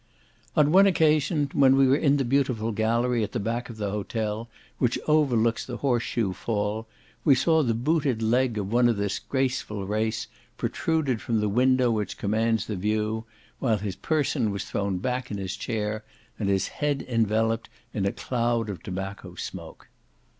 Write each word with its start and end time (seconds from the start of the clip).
On 0.55 0.71
one 0.71 0.87
occasion, 0.87 1.51
when 1.53 1.75
we 1.75 1.87
were 1.87 1.95
in 1.95 2.17
the 2.17 2.25
beautiful 2.25 2.71
gallery, 2.71 3.23
at 3.23 3.33
the 3.33 3.39
back 3.39 3.69
of 3.69 3.77
the 3.77 3.91
hotel, 3.91 4.49
which 4.79 4.97
overlooks 5.07 5.63
the 5.63 5.77
horse 5.77 6.01
shoe 6.01 6.33
fall, 6.33 6.87
we 7.23 7.35
saw 7.35 7.61
the 7.61 7.75
booted 7.75 8.23
leg 8.23 8.57
of 8.57 8.71
one 8.73 8.89
of 8.89 8.97
this 8.97 9.19
graceful 9.19 9.85
race 9.85 10.25
protruded 10.57 11.21
from 11.21 11.39
the 11.39 11.47
window 11.47 11.91
which 11.91 12.17
commands 12.17 12.65
the 12.65 12.75
view, 12.75 13.25
while 13.59 13.77
his 13.77 13.95
person 13.95 14.49
was 14.49 14.65
thrown 14.65 14.97
back 14.97 15.29
in 15.29 15.37
his 15.37 15.55
chair, 15.55 16.03
and 16.39 16.49
his 16.49 16.69
head 16.69 17.05
enveloped 17.07 17.69
in 17.93 18.07
a 18.07 18.11
cloud 18.11 18.71
of 18.71 18.81
tobacco 18.81 19.35
smoke. 19.35 19.87